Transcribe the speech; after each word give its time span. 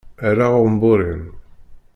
Err 0.27 0.39
aɣenbur-im. 0.45 1.23